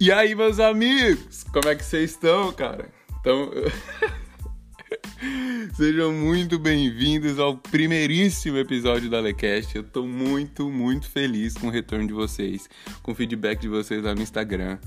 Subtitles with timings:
[0.00, 2.88] E aí, meus amigos, como é que vocês estão, cara?
[3.20, 3.50] Então,
[5.76, 9.76] sejam muito bem-vindos ao primeiríssimo episódio da Lecast.
[9.76, 12.66] Eu tô muito, muito feliz com o retorno de vocês,
[13.02, 14.78] com o feedback de vocês lá no Instagram,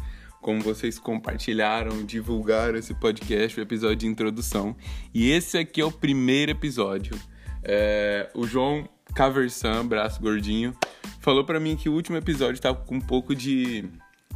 [0.42, 4.76] como vocês compartilharam, divulgaram esse podcast, o episódio de introdução.
[5.14, 7.16] E esse aqui é o primeiro episódio.
[7.64, 10.76] É, o João Caversan, braço gordinho,
[11.20, 13.88] falou para mim que o último episódio tava com um pouco de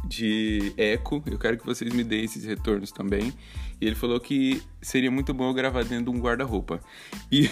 [0.04, 1.22] de eco.
[1.26, 3.32] Eu quero que vocês me deem esses retornos também.
[3.80, 6.80] E ele falou que seria muito bom eu gravar dentro de um guarda-roupa.
[7.30, 7.50] E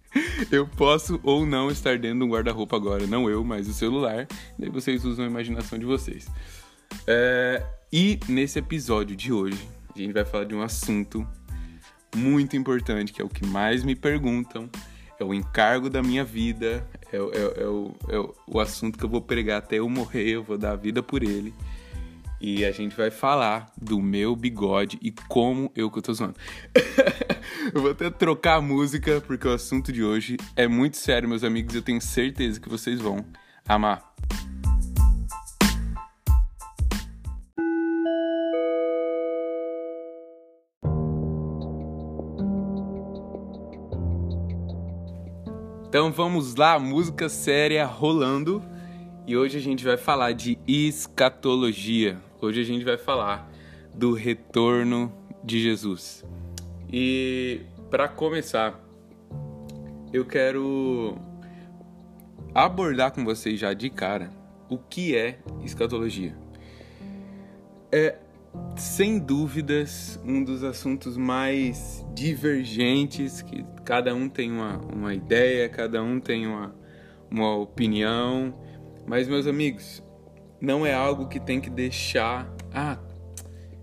[0.50, 3.06] eu posso ou não estar dentro de um guarda-roupa agora.
[3.06, 4.26] Não eu, mas o celular.
[4.58, 6.26] Daí vocês usam a imaginação de vocês.
[7.06, 7.64] É...
[7.92, 11.26] E nesse episódio de hoje, a gente vai falar de um assunto
[12.16, 14.68] muito importante, que é o que mais me perguntam.
[15.18, 18.18] É o encargo da minha vida, é, é, é, o, é
[18.48, 21.22] o assunto que eu vou pregar até eu morrer, eu vou dar a vida por
[21.22, 21.54] ele
[22.40, 26.36] e a gente vai falar do meu bigode e como eu que eu tô zoando.
[27.74, 31.44] eu vou até trocar a música porque o assunto de hoje é muito sério, meus
[31.44, 31.74] amigos.
[31.74, 33.24] Eu tenho certeza que vocês vão
[33.66, 34.14] amar.
[45.94, 48.60] Então vamos lá, música séria rolando.
[49.26, 52.18] E hoje a gente vai falar de escatologia.
[52.42, 53.50] Hoje a gente vai falar
[53.94, 55.10] do retorno
[55.42, 56.22] de Jesus.
[56.92, 58.78] E para começar,
[60.12, 61.16] eu quero
[62.54, 64.30] abordar com vocês já de cara
[64.68, 66.36] o que é escatologia.
[67.90, 68.18] É
[68.76, 76.02] sem dúvidas um dos assuntos mais divergentes, que cada um tem uma, uma ideia, cada
[76.02, 76.76] um tem uma,
[77.30, 78.54] uma opinião.
[79.06, 80.02] Mas, meus amigos,
[80.60, 82.52] não é algo que tem que deixar.
[82.72, 82.98] Ah,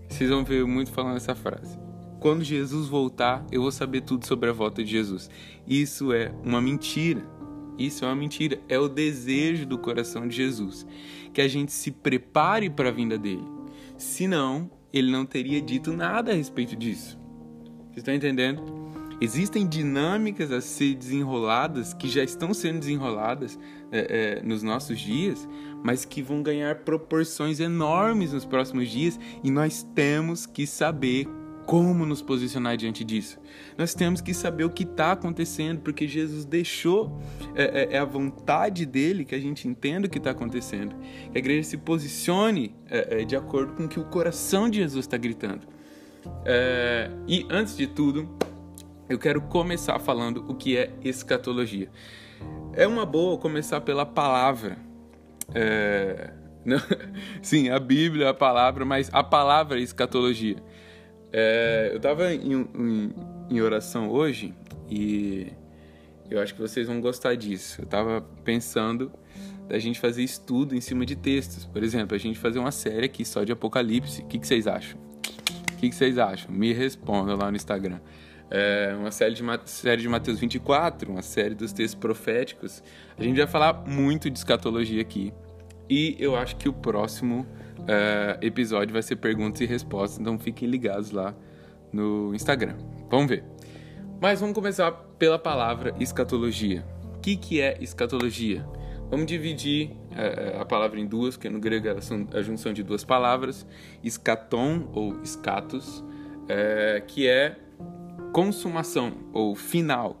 [0.08, 1.78] vocês vão ver muito falando essa frase.
[2.20, 5.28] Quando Jesus voltar, eu vou saber tudo sobre a volta de Jesus.
[5.66, 7.22] Isso é uma mentira.
[7.78, 8.60] Isso é uma mentira.
[8.68, 10.86] É o desejo do coração de Jesus
[11.32, 13.44] que a gente se prepare para a vinda dele.
[13.96, 17.18] Senão, ele não teria dito nada a respeito disso.
[17.86, 18.62] Vocês estão entendendo?
[19.22, 23.56] Existem dinâmicas a ser desenroladas que já estão sendo desenroladas
[23.92, 25.48] é, é, nos nossos dias,
[25.80, 31.28] mas que vão ganhar proporções enormes nos próximos dias e nós temos que saber
[31.64, 33.38] como nos posicionar diante disso.
[33.78, 37.16] Nós temos que saber o que está acontecendo, porque Jesus deixou,
[37.54, 40.96] é, é, é, a vontade dele que a gente entenda o que está acontecendo.
[41.30, 44.78] Que a igreja se posicione é, é, de acordo com o que o coração de
[44.78, 45.60] Jesus está gritando.
[46.44, 48.28] É, e antes de tudo,
[49.08, 51.90] eu quero começar falando o que é escatologia.
[52.72, 54.78] É uma boa começar pela palavra.
[55.54, 56.32] É...
[56.64, 56.78] Não...
[57.42, 60.56] Sim, a Bíblia, a palavra, mas a palavra é escatologia.
[61.32, 61.90] É...
[61.92, 63.14] Eu estava em, em,
[63.50, 64.54] em, oração hoje
[64.88, 65.52] e
[66.30, 67.80] eu acho que vocês vão gostar disso.
[67.80, 69.10] Eu estava pensando
[69.68, 71.64] da gente fazer estudo em cima de textos.
[71.66, 74.22] Por exemplo, a gente fazer uma série aqui só de Apocalipse.
[74.22, 74.98] O que, que vocês acham?
[75.72, 76.50] O que, que vocês acham?
[76.52, 77.98] Me respondam lá no Instagram
[78.54, 82.82] é, uma série de, série de Mateus 24, uma série dos textos proféticos.
[83.16, 85.32] A gente vai falar muito de escatologia aqui.
[85.88, 87.46] E eu acho que o próximo
[87.88, 91.34] é, episódio vai ser perguntas e respostas, então fiquem ligados lá
[91.90, 92.76] no Instagram.
[93.10, 93.42] Vamos ver.
[94.20, 96.84] Mas vamos começar pela palavra escatologia.
[97.16, 98.66] O que, que é escatologia?
[99.10, 103.02] Vamos dividir é, a palavra em duas, porque no grego são a junção de duas
[103.02, 103.66] palavras,
[104.04, 106.04] escaton ou escatos,
[106.48, 107.56] é, que é
[108.32, 110.20] consumação ou final.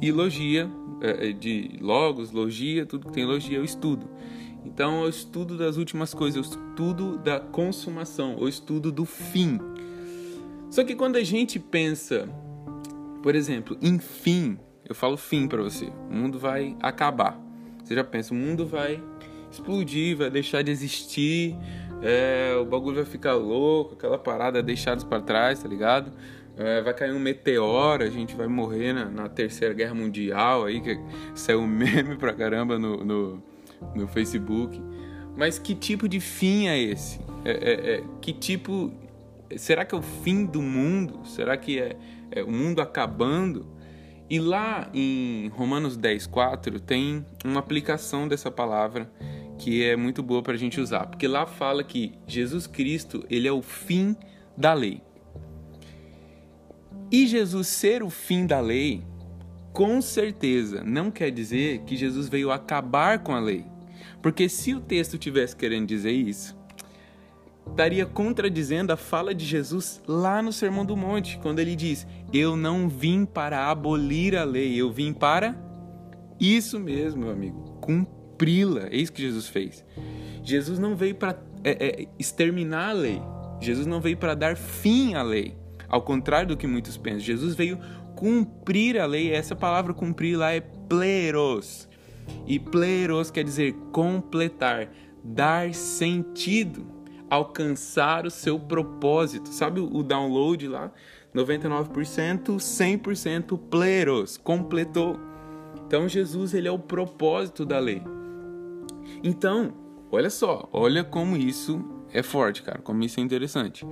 [0.00, 0.70] E logia,
[1.00, 4.08] é, é, de logos, logia, tudo que tem logia, eu estudo.
[4.64, 9.58] Então, o estudo das últimas coisas, o estudo da consumação, o estudo do fim.
[10.70, 12.28] Só que quando a gente pensa,
[13.22, 14.56] por exemplo, em fim,
[14.88, 17.38] eu falo fim para você, o mundo vai acabar.
[17.84, 19.02] Você já pensa, o mundo vai
[19.50, 21.54] explodir, vai deixar de existir,
[22.00, 26.12] é, o bagulho vai ficar louco, aquela parada deixados para trás, tá ligado?
[26.56, 30.80] É, vai cair um meteoro, a gente vai morrer na, na, Terceira Guerra Mundial, aí
[30.80, 30.98] que
[31.34, 33.42] saiu meme pra caramba no, no,
[33.94, 34.80] no Facebook.
[35.36, 37.20] Mas que tipo de fim é esse?
[37.44, 38.92] É, é, é, que tipo.
[39.56, 41.26] Será que é o fim do mundo?
[41.26, 41.96] Será que é,
[42.30, 43.66] é o mundo acabando?
[44.28, 49.10] E lá em Romanos 10, 4, tem uma aplicação dessa palavra
[49.58, 51.06] que é muito boa para a gente usar.
[51.06, 54.16] Porque lá fala que Jesus Cristo ele é o fim
[54.56, 55.02] da lei.
[57.12, 59.04] E Jesus ser o fim da lei,
[59.70, 63.66] com certeza não quer dizer que Jesus veio acabar com a lei.
[64.22, 66.56] Porque se o texto tivesse querendo dizer isso,
[67.68, 72.56] estaria contradizendo a fala de Jesus lá no Sermão do Monte, quando ele diz: Eu
[72.56, 75.54] não vim para abolir a lei, eu vim para
[76.40, 78.86] isso mesmo, meu amigo, cumpri-la.
[78.90, 79.84] É isso que Jesus fez.
[80.42, 83.20] Jesus não veio para é, é, exterminar a lei,
[83.60, 85.56] Jesus não veio para dar fim à lei,
[85.92, 87.20] ao contrário do que muitos pensam.
[87.20, 87.78] Jesus veio
[88.16, 91.86] cumprir a lei, essa palavra cumprir lá é pleros.
[92.46, 94.88] E pleros quer dizer completar,
[95.22, 96.86] dar sentido,
[97.28, 99.50] alcançar o seu propósito.
[99.50, 100.90] Sabe o download lá?
[101.34, 105.20] 99%, 100% pleros, completou.
[105.86, 108.02] Então Jesus ele é o propósito da lei.
[109.22, 109.74] Então,
[110.10, 111.84] olha só, olha como isso
[112.14, 113.86] é forte, cara, como isso é interessante.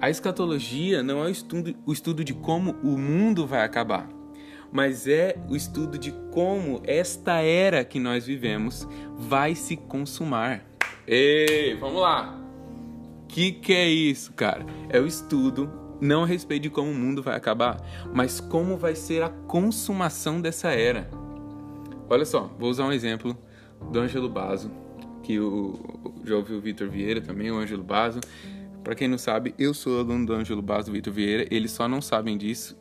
[0.00, 4.08] A escatologia não é o estudo, o estudo de como o mundo vai acabar,
[4.72, 8.88] mas é o estudo de como esta era que nós vivemos
[9.18, 10.64] vai se consumar.
[11.06, 12.34] Ei, vamos lá!
[13.28, 14.64] Que que é isso, cara?
[14.88, 15.70] É o estudo
[16.00, 17.76] não a respeito de como o mundo vai acabar,
[18.14, 21.10] mas como vai ser a consumação dessa era.
[22.08, 23.36] Olha só, vou usar um exemplo
[23.92, 24.70] do Ângelo Basso,
[25.22, 25.78] que o,
[26.24, 28.18] já ouviu o Vitor Vieira também, o Ângelo Basso.
[28.82, 31.86] Para quem não sabe, eu sou aluno do Ângelo Basso do Vitor Vieira, eles só
[31.86, 32.76] não sabem disso.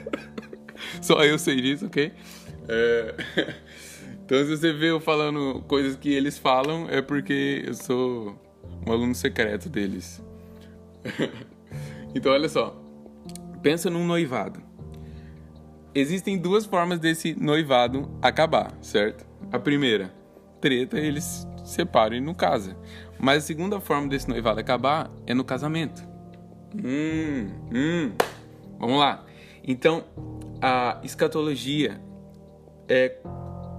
[1.00, 2.12] só eu sei disso, ok?
[2.68, 3.14] É...
[4.26, 8.36] Então, se você vê eu falando coisas que eles falam, é porque eu sou
[8.84, 10.20] um aluno secreto deles.
[12.12, 12.76] então, olha só.
[13.62, 14.60] Pensa num noivado.
[15.94, 19.24] Existem duas formas desse noivado acabar, certo?
[19.52, 20.12] A primeira,
[20.60, 22.76] treta, eles separam e não casam.
[23.18, 26.06] Mas a segunda forma desse noivado acabar é no casamento.
[26.74, 28.12] Hum, hum.
[28.78, 29.24] Vamos lá.
[29.64, 30.04] Então,
[30.60, 32.00] a escatologia
[32.88, 33.18] é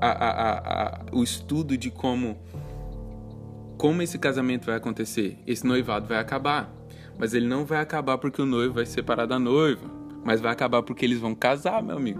[0.02, 2.38] a, a, a, o estudo de como
[3.78, 5.38] como esse casamento vai acontecer.
[5.46, 6.74] Esse noivado vai acabar,
[7.18, 9.88] mas ele não vai acabar porque o noivo vai se separar da noiva,
[10.26, 12.20] mas vai acabar porque eles vão casar, meu amigo.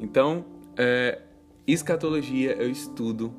[0.00, 0.44] Então,
[0.76, 1.20] é,
[1.66, 3.34] escatologia é o estudo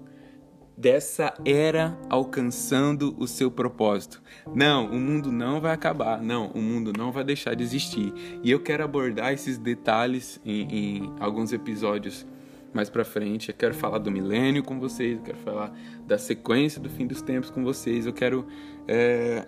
[0.77, 4.21] dessa era alcançando o seu propósito.
[4.53, 6.21] Não, o mundo não vai acabar.
[6.21, 8.13] Não, o mundo não vai deixar de existir.
[8.43, 12.25] E eu quero abordar esses detalhes em, em alguns episódios
[12.73, 13.49] mais para frente.
[13.49, 15.17] Eu quero falar do milênio com vocês.
[15.17, 15.71] Eu quero falar
[16.05, 18.05] da sequência do fim dos tempos com vocês.
[18.05, 18.47] Eu quero
[18.87, 19.47] é,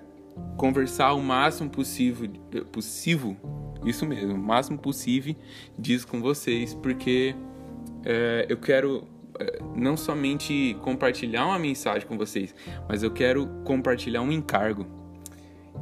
[0.58, 2.30] conversar o máximo possível,
[2.72, 3.36] possível,
[3.86, 5.36] isso mesmo, o máximo possível
[5.78, 7.36] disso com vocês, porque
[8.04, 9.08] é, eu quero
[9.76, 12.54] não somente compartilhar uma mensagem com vocês,
[12.88, 14.86] mas eu quero compartilhar um encargo.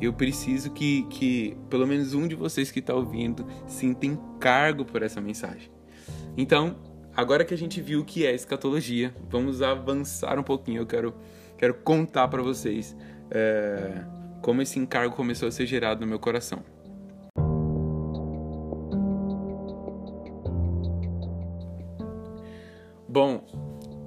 [0.02, 5.04] Eu preciso que, que pelo menos um de vocês que está ouvindo sinta encargo por
[5.04, 5.72] essa mensagem.
[6.36, 6.78] Então,
[7.16, 10.82] agora que a gente viu o que é escatologia, vamos avançar um pouquinho.
[10.82, 11.14] Eu quero,
[11.58, 12.96] quero contar para vocês
[13.30, 14.04] é,
[14.42, 16.64] como esse encargo começou a ser gerado no meu coração.
[23.14, 23.46] Bom,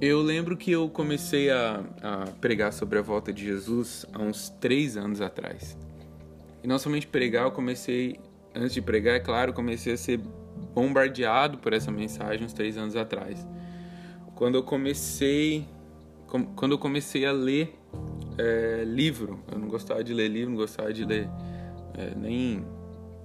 [0.01, 4.49] eu lembro que eu comecei a, a, pregar sobre a volta de Jesus há uns
[4.49, 5.77] três anos atrás.
[6.61, 8.19] E não somente pregar, eu comecei,
[8.53, 10.19] antes de pregar, é claro, comecei a ser
[10.75, 13.47] bombardeado por essa mensagem uns três anos atrás.
[14.35, 15.65] Quando eu comecei,
[16.57, 17.79] quando eu comecei a ler
[18.37, 21.29] é, livro, eu não gostava de ler livro, não gostava de ler
[21.93, 22.65] é, nem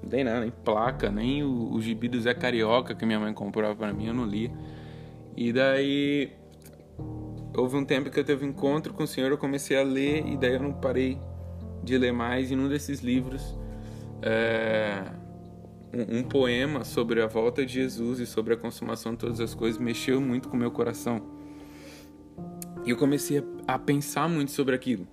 [0.09, 3.75] nem nada, nem placa, nem o, o gibi do Zé Carioca que minha mãe comprava
[3.75, 4.53] para mim, eu não lia.
[5.37, 6.33] E daí
[7.57, 10.27] houve um tempo que eu teve um encontro com o Senhor, eu comecei a ler
[10.27, 11.19] e daí eu não parei
[11.83, 12.51] de ler mais.
[12.51, 13.59] E num desses livros,
[14.23, 15.03] é,
[15.93, 19.55] um, um, poema sobre a volta de Jesus e sobre a consumação de todas as
[19.55, 21.21] coisas mexeu muito com o meu coração.
[22.85, 25.07] E eu comecei a, a pensar muito sobre aquilo.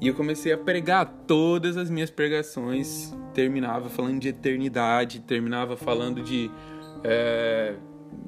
[0.00, 1.06] E eu comecei a pregar.
[1.26, 6.50] Todas as minhas pregações terminava falando de eternidade, terminava falando de
[7.04, 7.76] é,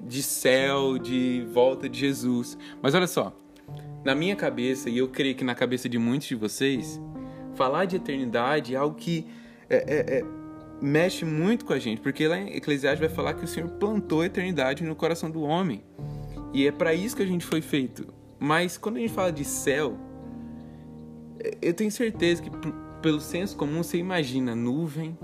[0.07, 2.59] de céu, de volta de Jesus.
[2.83, 3.37] Mas olha só,
[4.05, 7.01] na minha cabeça, e eu creio que na cabeça de muitos de vocês,
[7.55, 9.27] falar de eternidade é algo que
[9.69, 10.25] é, é, é,
[10.81, 14.21] mexe muito com a gente, porque lá em Eclesiastes vai falar que o Senhor plantou
[14.21, 15.83] a eternidade no coração do homem.
[16.53, 18.13] E é para isso que a gente foi feito.
[18.39, 19.99] Mas quando a gente fala de céu,
[21.61, 22.51] eu tenho certeza que
[23.01, 25.19] pelo senso comum você imagina nuvem,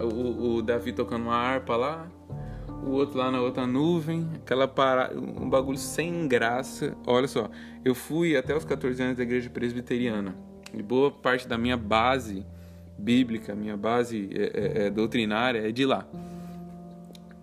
[0.00, 2.10] o, o Davi tocando uma harpa lá,
[2.84, 6.96] o outro lá na outra nuvem, aquela parada, um bagulho sem graça.
[7.06, 7.50] Olha só,
[7.84, 10.34] eu fui até os 14 anos da igreja presbiteriana.
[10.72, 12.44] E boa parte da minha base
[12.98, 16.06] bíblica, minha base é, é, é doutrinária é de lá.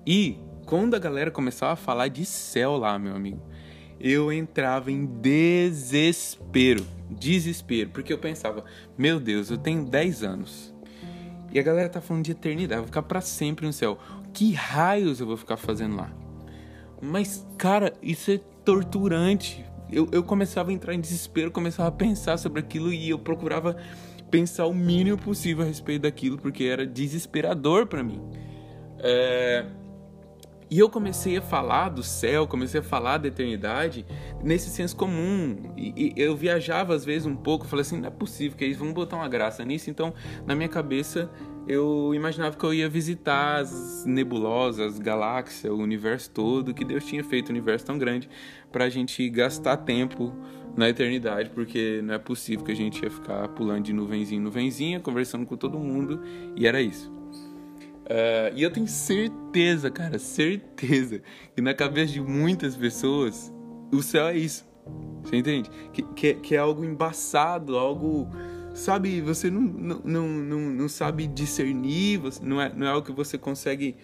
[0.06, 3.42] E quando a galera começava a falar de céu lá, meu amigo,
[4.00, 6.86] eu entrava em desespero.
[7.10, 8.64] desespero, porque eu pensava,
[8.98, 10.74] meu Deus, eu tenho 10 anos.
[11.54, 14.00] E a galera tá falando de eternidade, eu vou ficar para sempre no céu.
[14.34, 16.12] Que raios eu vou ficar fazendo lá?
[17.02, 19.66] Mas, cara, isso é torturante.
[19.92, 23.76] Eu, eu começava a entrar em desespero, começava a pensar sobre aquilo e eu procurava
[24.30, 28.22] pensar o mínimo possível a respeito daquilo, porque era desesperador para mim.
[29.00, 29.66] É...
[30.72, 34.06] E eu comecei a falar do céu, comecei a falar da eternidade
[34.42, 35.74] nesse senso comum.
[35.76, 38.78] E, e eu viajava às vezes um pouco, falei assim, não é possível que eles
[38.78, 39.90] vão botar uma graça nisso.
[39.90, 40.14] Então,
[40.48, 41.30] na minha cabeça,
[41.68, 47.06] eu imaginava que eu ia visitar as nebulosas, as galáxias, o universo todo, que Deus
[47.06, 48.30] tinha feito um universo tão grande
[48.72, 50.34] para a gente gastar tempo
[50.78, 54.44] na eternidade, porque não é possível que a gente ia ficar pulando de nuvenzinha em
[54.44, 56.22] nuvenzinha, conversando com todo mundo,
[56.56, 57.12] e era isso.
[58.12, 61.22] Uh, e eu tenho certeza, cara, certeza,
[61.56, 63.54] que na cabeça de muitas pessoas,
[63.90, 64.68] o céu é isso.
[65.24, 65.70] Você entende?
[65.94, 68.28] Que, que, que é algo embaçado, algo.
[68.74, 73.12] Sabe, você não, não, não, não, sabe discernir, você, não, é, não é algo que
[73.14, 73.96] você consegue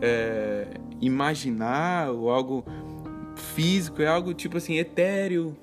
[0.00, 0.66] é,
[1.00, 2.64] imaginar, ou algo
[3.54, 5.54] físico, é algo tipo assim, etéreo.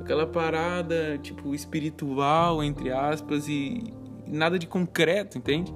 [0.00, 3.82] Aquela parada, tipo, espiritual, entre aspas, e
[4.26, 5.72] nada de concreto, entende?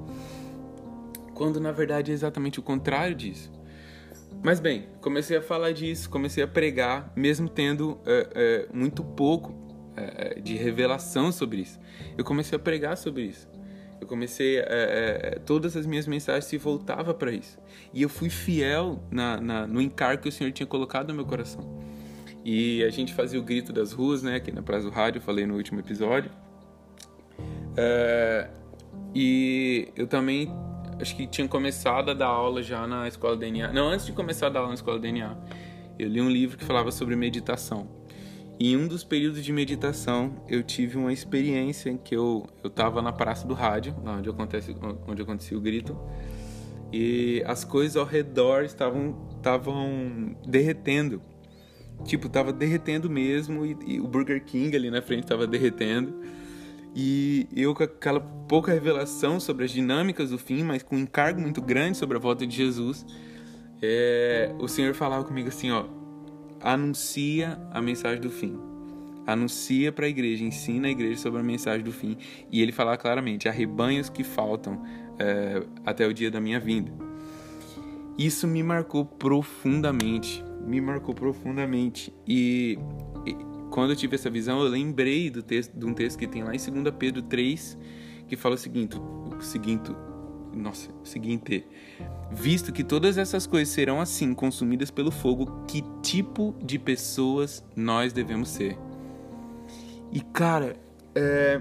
[1.41, 3.51] Quando na verdade é exatamente o contrário disso.
[4.45, 9.55] Mas bem, comecei a falar disso, comecei a pregar, mesmo tendo é, é, muito pouco
[9.97, 11.81] é, de revelação sobre isso.
[12.19, 13.49] Eu comecei a pregar sobre isso.
[13.99, 14.59] Eu comecei,
[15.47, 17.59] todas as minhas mensagens se voltavam para isso.
[17.93, 21.25] E eu fui fiel na, na, no encargo que o Senhor tinha colocado no meu
[21.25, 21.83] coração.
[22.45, 25.47] E a gente fazia o grito das ruas, né, aqui na Praça do Rádio, falei
[25.47, 26.31] no último episódio.
[29.15, 30.51] e eu também
[31.01, 33.73] acho que tinha começado a dar aula já na escola DNA.
[33.73, 35.37] Não, antes de começar a dar aula na escola DNA,
[35.99, 37.89] eu li um livro que falava sobre meditação.
[38.59, 42.69] E em um dos períodos de meditação, eu tive uma experiência em que eu eu
[42.69, 44.77] estava na praça do rádio, lá onde acontece
[45.09, 45.99] onde acontecia o grito,
[46.93, 51.23] e as coisas ao redor estavam estavam derretendo.
[52.05, 56.15] Tipo, tava derretendo mesmo e, e o Burger King ali na frente estava derretendo.
[56.95, 61.41] E eu com aquela pouca revelação sobre as dinâmicas do fim, mas com um encargo
[61.41, 63.07] muito grande sobre a volta de Jesus,
[63.81, 65.85] é, o Senhor falava comigo assim, ó,
[66.61, 68.59] anuncia a mensagem do fim.
[69.27, 72.17] Anuncia para a igreja, ensina a igreja sobre a mensagem do fim.
[72.51, 74.83] E ele falava claramente: há rebanhos que faltam
[75.19, 76.93] é, até o dia da minha vinda.
[78.19, 82.13] Isso me marcou profundamente, me marcou profundamente.
[82.27, 82.79] E
[83.71, 86.55] quando eu tive essa visão, eu lembrei do texto, de um texto que tem lá
[86.55, 87.79] em 2 Pedro 3,
[88.27, 89.91] que fala o seguinte, o seguinte,
[90.53, 91.65] nossa, o seguinte,
[92.31, 98.13] visto que todas essas coisas serão assim consumidas pelo fogo, que tipo de pessoas nós
[98.13, 98.77] devemos ser?
[100.13, 100.77] E cara,
[101.15, 101.61] é,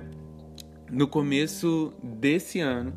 [0.92, 2.94] no começo desse ano,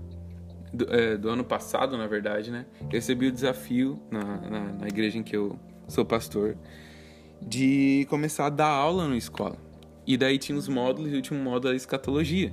[0.73, 5.19] do, é, do, ano passado, na verdade, né, recebi o desafio na, na, na igreja
[5.19, 6.57] em que eu sou pastor
[7.47, 9.57] de começar a dar aula na escola.
[10.07, 12.53] E daí tinha os módulos e o último módulo era escatologia.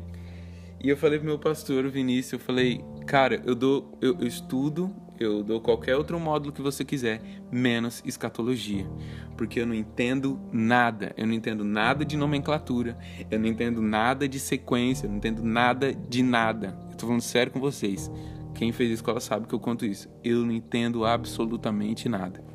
[0.81, 4.27] E eu falei pro meu pastor, o Vinícius, eu falei, cara, eu dou, eu, eu
[4.27, 8.87] estudo, eu dou qualquer outro módulo que você quiser, menos escatologia.
[9.35, 12.97] Porque eu não entendo nada, eu não entendo nada de nomenclatura,
[13.29, 16.77] eu não entendo nada de sequência, eu não entendo nada de nada.
[16.91, 18.09] Eu tô falando sério com vocês.
[18.55, 20.09] Quem fez escola sabe que eu conto isso.
[20.23, 22.48] Eu não entendo absolutamente nada.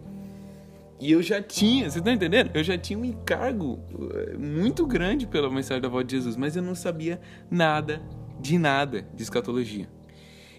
[1.01, 2.51] E eu já tinha, você tá entendendo?
[2.55, 3.81] Eu já tinha um encargo
[4.15, 7.21] eh, muito grande pela mensagem da voz de Jesus, mas eu não sabia
[7.51, 8.01] nada
[8.41, 9.89] de nada de escatologia.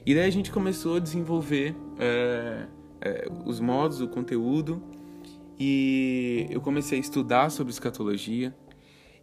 [0.06, 2.68] E daí a gente começou a desenvolver é,
[3.02, 4.82] é, os modos, o conteúdo,
[5.60, 8.56] e eu comecei a estudar sobre escatologia,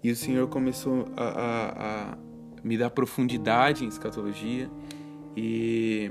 [0.02, 2.18] e o Senhor começou a, a, a
[2.64, 4.68] me dar profundidade em escatologia,
[5.36, 6.10] e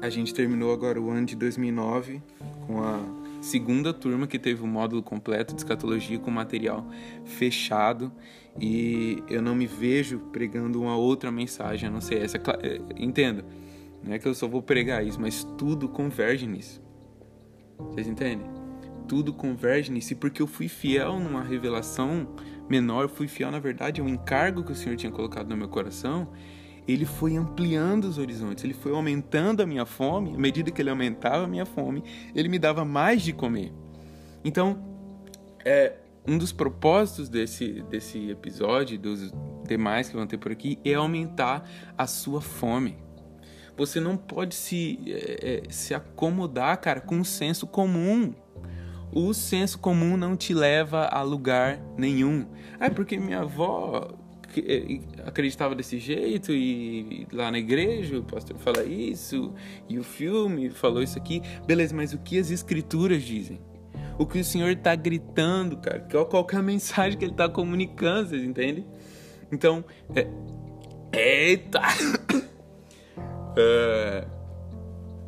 [0.00, 2.22] a gente terminou agora o ano de 2009
[2.66, 3.00] com a
[3.40, 6.86] segunda turma que teve o um módulo completo de escatologia com material
[7.24, 8.12] fechado
[8.60, 12.38] e eu não me vejo pregando uma outra mensagem, a não ser essa.
[12.62, 13.44] É, entendo,
[14.02, 16.82] não é que eu só vou pregar isso, mas tudo converge nisso.
[17.78, 18.46] Vocês entendem?
[19.06, 22.28] Tudo converge nisso e porque eu fui fiel numa revelação
[22.68, 26.28] menor, fui fiel na verdade ao encargo que o Senhor tinha colocado no meu coração
[26.88, 30.34] ele foi ampliando os horizontes, ele foi aumentando a minha fome.
[30.34, 32.02] À medida que ele aumentava a minha fome,
[32.34, 33.72] ele me dava mais de comer.
[34.42, 34.78] Então,
[35.62, 39.30] é, um dos propósitos desse, desse episódio, dos
[39.66, 42.96] demais que vão ter por aqui, é aumentar a sua fome.
[43.76, 48.32] Você não pode se, é, é se acomodar, cara, com um senso comum.
[49.12, 52.46] o senso comum não te leva a lugar nenhum.
[52.80, 54.08] Ah, é porque minha avó
[55.26, 59.52] acreditava desse jeito e lá na igreja o pastor fala isso
[59.88, 61.42] e o filme falou isso aqui.
[61.66, 63.60] Beleza, mas o que as escrituras dizem?
[64.18, 66.00] O que o Senhor está gritando, cara?
[66.00, 68.86] Qual, é a mensagem que ele está comunicando, vocês entendem?
[69.52, 70.26] Então, é...
[71.12, 71.80] eita!
[73.56, 74.26] é...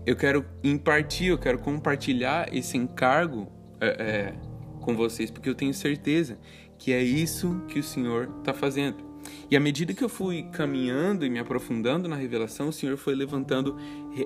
[0.06, 3.48] eu quero impartir, eu quero compartilhar esse encargo
[3.80, 4.34] é, é,
[4.80, 6.38] com vocês, porque eu tenho certeza
[6.78, 9.09] que é isso que o Senhor está fazendo.
[9.50, 13.14] E à medida que eu fui caminhando e me aprofundando na revelação, o Senhor foi
[13.14, 13.76] levantando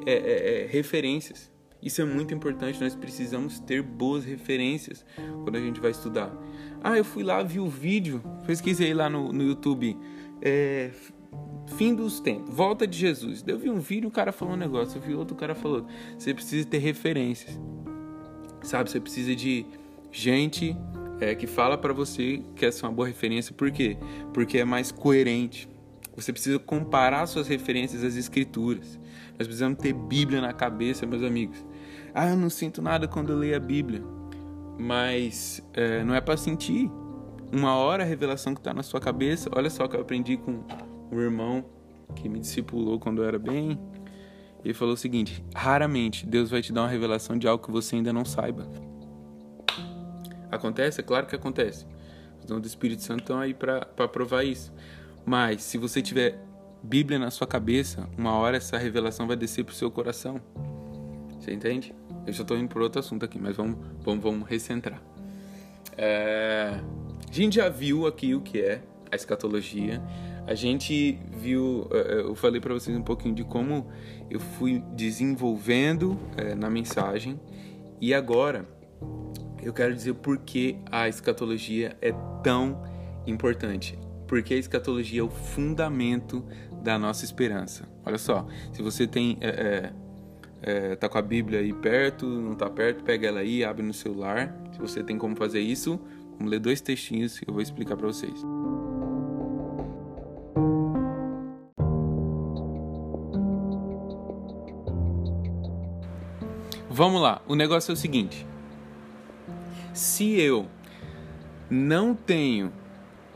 [0.06, 1.52] é, é, é, referências.
[1.82, 5.04] Isso é muito importante, nós precisamos ter boas referências
[5.42, 6.34] quando a gente vai estudar.
[6.82, 9.94] Ah, eu fui lá, vi o vídeo, pesquisei lá no, no YouTube,
[10.40, 10.90] é,
[11.76, 13.44] fim dos tempos, volta de Jesus.
[13.46, 15.86] Eu vi um vídeo, um cara falou um negócio, eu vi outro, cara falou.
[16.18, 17.60] Você precisa ter referências,
[18.62, 18.90] sabe?
[18.90, 19.66] Você precisa de
[20.10, 20.74] gente
[21.20, 23.54] é, que fala para você que essa é uma boa referência.
[23.54, 23.96] Por quê?
[24.32, 25.68] Porque é mais coerente.
[26.16, 28.98] Você precisa comparar suas referências às escrituras.
[29.38, 31.64] Nós precisamos ter Bíblia na cabeça, meus amigos.
[32.14, 34.02] Ah, eu não sinto nada quando eu leio a Bíblia.
[34.78, 36.90] Mas é, não é para sentir.
[37.52, 39.50] Uma hora a revelação que está na sua cabeça.
[39.54, 40.64] Olha só que eu aprendi com
[41.10, 41.64] um irmão
[42.14, 43.78] que me discipulou quando eu era bem.
[44.64, 47.96] Ele falou o seguinte: raramente Deus vai te dar uma revelação de algo que você
[47.96, 48.68] ainda não saiba.
[50.54, 51.00] Acontece?
[51.00, 51.86] É claro que acontece.
[52.38, 54.72] Os dons do Espírito Santo estão aí para provar isso.
[55.24, 56.38] Mas se você tiver
[56.82, 60.40] Bíblia na sua cabeça, uma hora essa revelação vai descer para o seu coração.
[61.40, 61.94] Você entende?
[62.26, 65.02] Eu já estou indo por outro assunto aqui, mas vamos, vamos, vamos recentrar.
[65.96, 66.80] É...
[67.28, 70.02] A gente já viu aqui o que é a escatologia.
[70.46, 73.88] A gente viu, é, é, eu falei para vocês um pouquinho de como
[74.30, 77.40] eu fui desenvolvendo é, na mensagem.
[78.00, 78.68] E agora
[79.64, 82.82] eu quero dizer por que a escatologia é tão
[83.26, 83.98] importante.
[84.28, 86.44] Porque a escatologia é o fundamento
[86.82, 87.88] da nossa esperança.
[88.04, 89.92] Olha só, se você tem é, é,
[90.62, 93.94] é, tá com a Bíblia aí perto, não tá perto, pega ela aí, abre no
[93.94, 94.54] celular.
[94.72, 95.98] Se você tem como fazer isso,
[96.36, 98.44] vamos ler dois textinhos que eu vou explicar para vocês.
[106.90, 108.46] Vamos lá, o negócio é o seguinte:
[109.94, 110.66] se eu
[111.70, 112.72] não tenho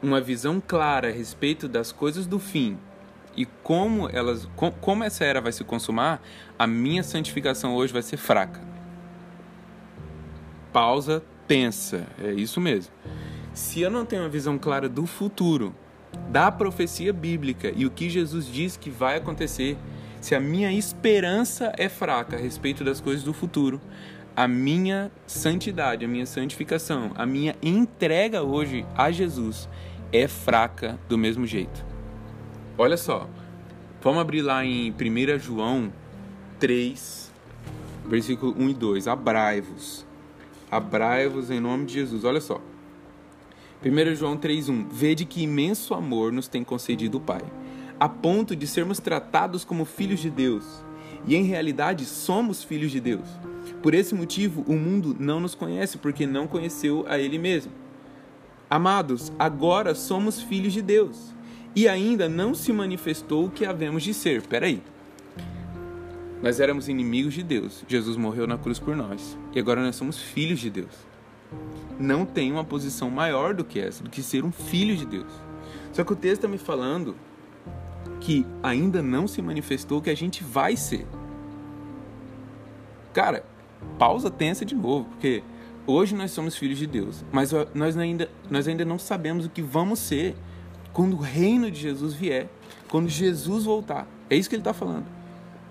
[0.02, 2.76] uma visão clara a respeito das coisas do fim
[3.36, 4.48] e como elas
[4.80, 6.20] como essa era vai se consumar,
[6.58, 8.60] a minha santificação hoje vai ser fraca.
[10.72, 12.92] Pausa, pensa, é isso mesmo.
[13.54, 15.72] Se eu não tenho uma visão clara do futuro,
[16.28, 19.78] da profecia bíblica e o que Jesus diz que vai acontecer,
[20.20, 23.80] se a minha esperança é fraca a respeito das coisas do futuro,
[24.38, 29.68] a minha santidade, a minha santificação, a minha entrega hoje a Jesus
[30.12, 31.84] é fraca do mesmo jeito.
[32.78, 33.28] Olha só,
[34.00, 35.92] vamos abrir lá em 1 João
[36.60, 37.32] 3,
[38.06, 39.08] versículo 1 e 2.
[39.08, 40.06] Abrai-vos,
[40.70, 42.22] abrai-vos em nome de Jesus.
[42.22, 42.60] Olha só,
[43.84, 47.42] 1 João 3,1 Vede que imenso amor nos tem concedido o Pai,
[47.98, 50.64] a ponto de sermos tratados como filhos de Deus.
[51.26, 53.28] E em realidade somos filhos de Deus.
[53.82, 57.72] Por esse motivo, o mundo não nos conhece, porque não conheceu a Ele mesmo.
[58.68, 61.32] Amados, agora somos filhos de Deus.
[61.74, 64.42] E ainda não se manifestou o que havemos de ser.
[64.42, 64.82] Peraí.
[66.42, 67.84] Nós éramos inimigos de Deus.
[67.88, 69.38] Jesus morreu na cruz por nós.
[69.54, 71.06] E agora nós somos filhos de Deus.
[71.98, 75.32] Não tem uma posição maior do que essa, do que ser um filho de Deus.
[75.92, 77.16] Só que o texto está me falando
[78.20, 81.06] que ainda não se manifestou o que a gente vai ser.
[83.12, 83.44] Cara,
[83.98, 85.42] pausa tensa de novo, porque
[85.86, 89.62] hoje nós somos filhos de Deus, mas nós ainda, nós ainda não sabemos o que
[89.62, 90.36] vamos ser
[90.92, 92.48] quando o reino de Jesus vier,
[92.88, 94.06] quando Jesus voltar.
[94.28, 95.06] É isso que ele está falando.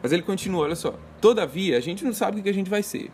[0.01, 0.97] Mas ele continua, olha só.
[1.19, 3.11] Todavia, a gente não sabe o que a gente vai ser.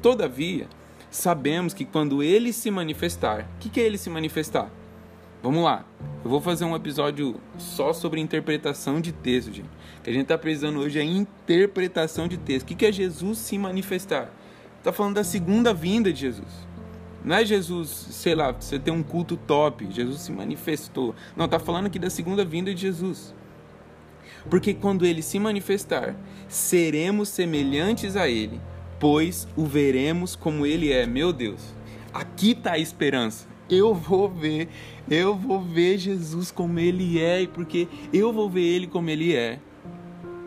[0.00, 0.68] Todavia,
[1.10, 4.70] sabemos que quando ele se manifestar, o que, que é ele se manifestar?
[5.42, 5.84] Vamos lá.
[6.22, 9.66] Eu vou fazer um episódio só sobre interpretação de texto, gente.
[9.98, 12.70] O que a gente está precisando hoje é interpretação de texto.
[12.70, 14.32] O que é Jesus se manifestar?
[14.78, 16.68] Está falando da segunda vinda de Jesus.
[17.24, 21.12] Não é Jesus, sei lá, você tem um culto top, Jesus se manifestou.
[21.36, 23.34] Não, está falando aqui da segunda vinda de Jesus.
[24.48, 26.14] Porque quando ele se manifestar,
[26.46, 28.60] seremos semelhantes a ele,
[29.00, 31.04] pois o veremos como ele é.
[31.04, 31.74] Meu Deus,
[32.12, 34.68] aqui está a esperança eu vou ver,
[35.10, 39.34] eu vou ver Jesus como ele é, e porque eu vou ver ele como ele
[39.34, 39.58] é,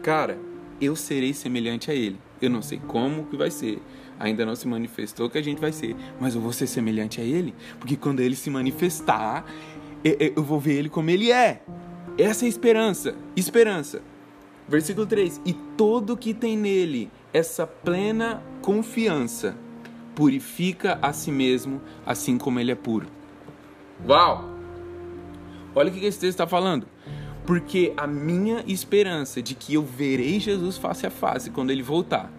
[0.02, 0.38] cara,
[0.80, 2.18] eu serei semelhante a ele.
[2.42, 3.82] Eu não sei como que vai ser,
[4.20, 7.24] ainda não se manifestou que a gente vai ser, mas eu vou ser semelhante a
[7.24, 9.46] ele, porque quando ele se manifestar,
[10.04, 11.64] eu vou ver ele como ele é.
[12.18, 13.16] Essa é a esperança.
[13.36, 14.02] Esperança.
[14.68, 19.58] Versículo 3: E todo que tem nele essa plena confiança
[20.16, 23.08] purifica a si mesmo, assim como ele é puro.
[24.08, 24.44] Uau!
[25.76, 26.88] Olha o que esse texto está falando.
[27.46, 32.32] Porque a minha esperança de que eu verei Jesus face a face quando ele voltar,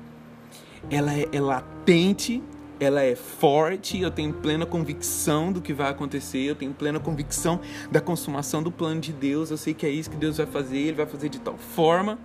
[0.90, 2.42] ela é, é latente,
[2.80, 7.60] ela é forte, eu tenho plena convicção do que vai acontecer, eu tenho plena convicção
[7.90, 10.78] da consumação do plano de Deus, eu sei que é isso que Deus vai fazer,
[10.78, 12.18] ele vai fazer de tal forma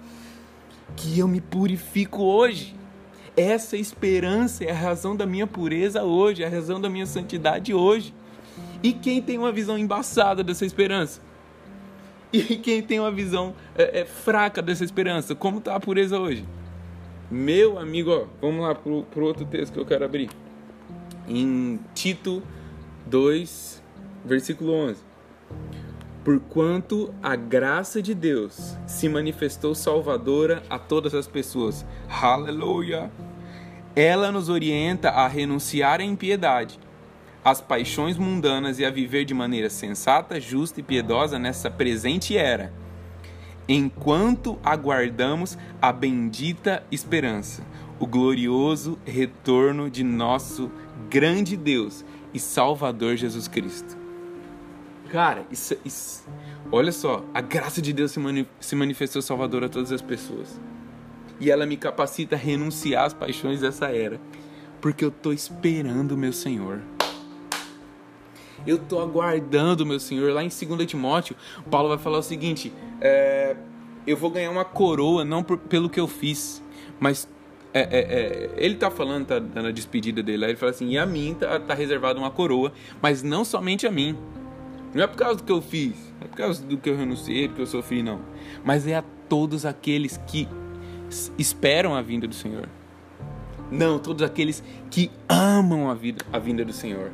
[0.95, 2.75] que eu me purifico hoje.
[3.37, 7.73] Essa esperança é a razão da minha pureza hoje, é a razão da minha santidade
[7.73, 8.13] hoje.
[8.83, 11.21] E quem tem uma visão embaçada dessa esperança?
[12.33, 15.35] E quem tem uma visão é, é, fraca dessa esperança?
[15.35, 16.45] Como está a pureza hoje?
[17.29, 20.29] Meu amigo, ó, vamos lá para o outro texto que eu quero abrir.
[21.27, 22.41] Em Tito
[23.05, 23.83] 2,
[24.25, 25.03] versículo 11.
[26.23, 31.85] Porquanto a graça de Deus se manifestou salvadora a todas as pessoas.
[32.09, 33.11] Aleluia!
[33.95, 36.79] Ela nos orienta a renunciar à impiedade
[37.43, 42.71] as paixões mundanas e a viver de maneira sensata, justa e piedosa nessa presente era,
[43.67, 47.63] enquanto aguardamos a bendita esperança,
[47.99, 50.71] o glorioso retorno de nosso
[51.09, 53.97] grande Deus e Salvador Jesus Cristo.
[55.09, 56.23] Cara, isso, isso,
[56.71, 60.59] olha só, a graça de Deus se, mani se manifestou Salvador a todas as pessoas.
[61.39, 64.21] E ela me capacita a renunciar às paixões dessa era,
[64.79, 66.79] porque eu estou esperando o meu Senhor.
[68.65, 70.31] Eu estou aguardando, meu Senhor.
[70.33, 71.35] Lá em 2 Timóteo,
[71.69, 73.55] Paulo vai falar o seguinte: é,
[74.05, 76.61] eu vou ganhar uma coroa, não por, pelo que eu fiz,
[76.99, 77.27] mas
[77.73, 80.89] é, é, é, ele tá falando, tá dando a despedida dele lá, ele fala assim,
[80.89, 82.71] e a mim tá, tá reservada uma coroa,
[83.01, 84.17] mas não somente a mim.
[84.93, 86.97] Não é por causa do que eu fiz, não é por causa do que eu
[86.97, 88.19] renunciei, do que eu sofri, não.
[88.63, 90.47] Mas é a todos aqueles que
[91.37, 92.67] esperam a vinda do Senhor.
[93.71, 97.09] Não, todos aqueles que amam a, vida, a vinda do Senhor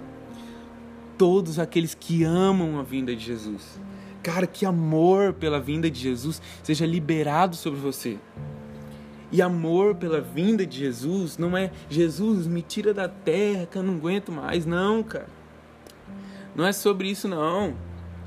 [1.18, 3.80] todos aqueles que amam a vinda de Jesus.
[4.22, 8.18] Cara, que amor pela vinda de Jesus seja liberado sobre você.
[9.32, 13.84] E amor pela vinda de Jesus não é Jesus me tira da terra que eu
[13.84, 15.28] não aguento mais, não, cara.
[16.56, 17.76] Não é sobre isso, não.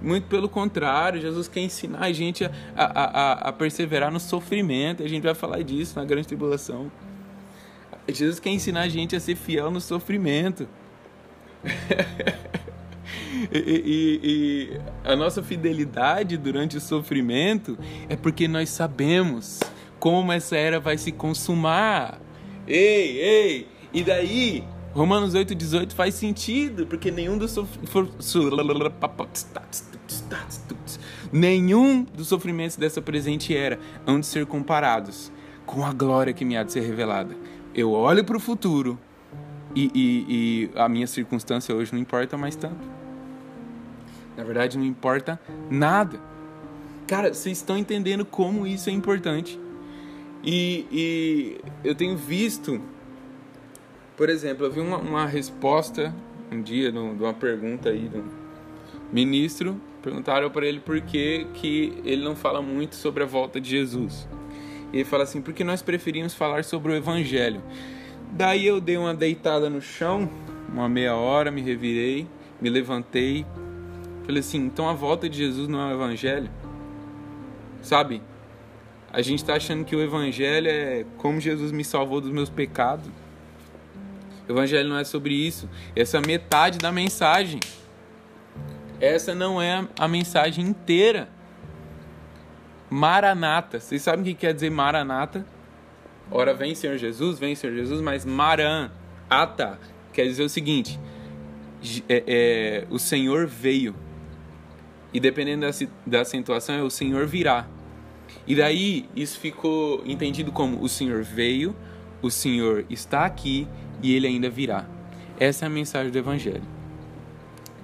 [0.01, 5.03] Muito pelo contrário, Jesus quer ensinar a gente a, a, a, a perseverar no sofrimento.
[5.03, 6.91] A gente vai falar disso na grande tribulação.
[8.09, 10.69] Jesus quer ensinar a gente a ser fiel no sofrimento.
[13.53, 19.61] E, e, a nossa fidelidade durante o sofrimento é porque nós sabemos
[19.99, 22.21] como essa era vai se consumar.
[22.67, 23.69] Ei, ei!
[23.93, 27.57] E daí, Romanos 8,18 faz sentido, porque nenhum dos
[31.33, 35.31] nenhum dos sofrimentos dessa presente era hão de ser comparados
[35.65, 37.37] com a glória que me há de ser revelada.
[37.75, 38.99] Eu olho para o futuro
[39.75, 42.89] e, e, e a minha circunstância hoje não importa mais tanto.
[44.41, 45.39] Na verdade, não importa
[45.71, 46.19] nada.
[47.07, 49.61] Cara, vocês estão entendendo como isso é importante.
[50.43, 52.81] E, e eu tenho visto,
[54.17, 56.15] por exemplo, eu vi uma, uma resposta
[56.51, 58.25] um dia de uma pergunta aí do
[59.13, 59.79] ministro.
[60.01, 64.27] Perguntaram para ele por que, que ele não fala muito sobre a volta de Jesus.
[64.91, 67.63] E ele fala assim: porque nós preferimos falar sobre o Evangelho.
[68.33, 70.31] Daí eu dei uma deitada no chão,
[70.73, 72.27] uma meia hora, me revirei,
[72.59, 73.45] me levantei,
[74.31, 76.49] Falei assim, então a volta de Jesus não é o evangelho?
[77.83, 78.23] Sabe?
[79.13, 83.11] A gente está achando que o evangelho é como Jesus me salvou dos meus pecados.
[84.49, 85.69] O evangelho não é sobre isso.
[85.97, 87.59] Essa é metade da mensagem.
[89.01, 91.29] Essa não é a mensagem inteira.
[92.89, 93.81] Maranata.
[93.81, 95.45] Vocês sabem o que quer dizer maranata?
[96.31, 98.93] Ora, vem Senhor Jesus, vem Senhor Jesus, mas maran,
[99.29, 99.77] ata,
[100.13, 101.01] quer dizer o seguinte:
[102.09, 104.09] é, é, o Senhor veio.
[105.13, 105.73] E dependendo da,
[106.07, 107.67] da acentuação, é o Senhor virá.
[108.47, 111.75] E daí isso ficou entendido como o Senhor veio,
[112.23, 113.67] o Senhor está aqui
[114.03, 114.87] e ele ainda virá.
[115.39, 116.63] Essa é a mensagem do Evangelho.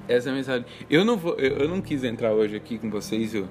[0.08, 0.66] Essa é a mensagem.
[0.88, 3.48] Eu não vou, eu não quis entrar hoje aqui com vocês eu,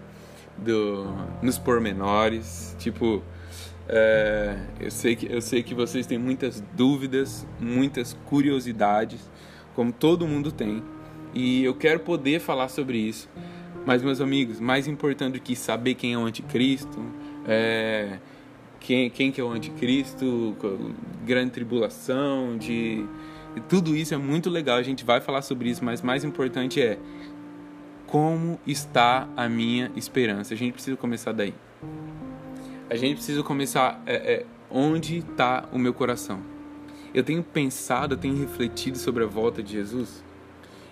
[0.57, 1.05] do,
[1.41, 3.21] nos pormenores, tipo,
[3.87, 9.29] é, eu sei que eu sei que vocês têm muitas dúvidas, muitas curiosidades,
[9.75, 10.81] como todo mundo tem,
[11.33, 13.29] e eu quero poder falar sobre isso.
[13.85, 16.99] Mas, meus amigos, mais importante do que saber quem é o anticristo,
[17.47, 18.17] é,
[18.79, 20.55] quem, quem que é o anticristo,
[21.23, 23.05] grande tribulação, de
[23.69, 24.77] tudo isso é muito legal.
[24.77, 26.97] A gente vai falar sobre isso, mas mais importante é
[28.07, 30.53] como está a minha esperança.
[30.53, 31.53] A gente precisa começar daí.
[32.89, 36.39] A gente precisa começar é, é, onde está o meu coração.
[37.13, 40.23] Eu tenho pensado, eu tenho refletido sobre a volta de Jesus.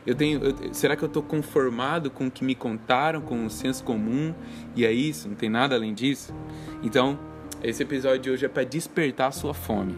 [0.05, 3.49] Eu tenho, eu, será que eu estou conformado com o que me contaram, com o
[3.49, 4.33] senso comum
[4.75, 5.27] e é isso?
[5.29, 6.33] Não tem nada além disso?
[6.81, 7.17] Então,
[7.63, 9.95] esse episódio de hoje é para despertar a sua fome.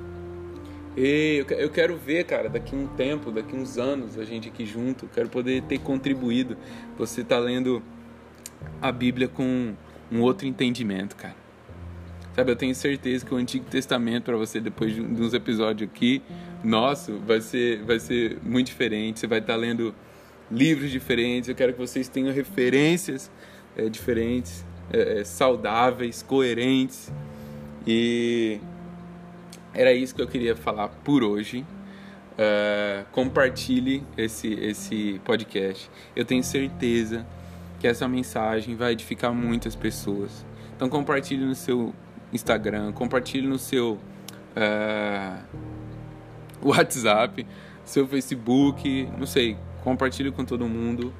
[0.98, 5.08] E eu quero ver, cara, daqui um tempo, daqui uns anos, a gente aqui junto,
[5.08, 6.56] quero poder ter contribuído.
[6.98, 7.84] Você tá lendo
[8.82, 9.74] a Bíblia com
[10.12, 11.36] um outro entendimento, cara.
[12.34, 16.22] Sabe, eu tenho certeza que o Antigo Testamento para você depois de uns episódios aqui,
[16.64, 19.20] nosso, vai ser vai ser muito diferente.
[19.20, 19.94] Você vai estar lendo
[20.52, 21.50] livros diferentes.
[21.50, 23.32] Eu quero que vocês tenham referências
[23.76, 27.12] é, diferentes, é, é, saudáveis, coerentes.
[27.86, 28.60] E
[29.74, 31.66] era isso que eu queria falar por hoje.
[32.38, 35.90] Uh, compartilhe esse, esse podcast.
[36.14, 37.26] Eu tenho certeza
[37.80, 40.46] que essa mensagem vai edificar muitas pessoas.
[40.76, 41.94] Então compartilhe no seu
[42.34, 45.44] Instagram, compartilhe no seu uh,
[46.70, 47.46] WhatsApp,
[47.84, 51.14] seu Facebook, não sei, compartilhe com todo mundo.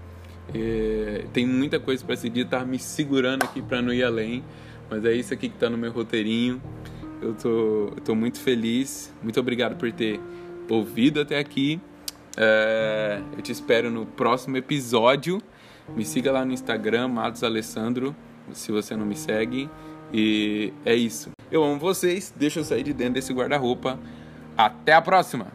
[0.54, 4.44] É, tem muita coisa para seguir, tá me segurando aqui para não ir além.
[4.90, 6.62] Mas é isso aqui que está no meu roteirinho.
[7.22, 9.14] Eu tô, tô muito feliz.
[9.24, 10.20] Muito obrigado por ter
[10.70, 11.80] ouvido até aqui.
[12.38, 15.42] É, eu te espero no próximo episódio.
[15.96, 18.16] Me siga lá no Instagram, Matos Alessandro,
[18.54, 19.70] se você não me segue.
[20.14, 21.30] E é isso.
[21.52, 22.34] Eu amo vocês.
[22.36, 24.00] Deixa eu sair de dentro desse guarda-roupa.
[24.58, 25.48] Até a próxima!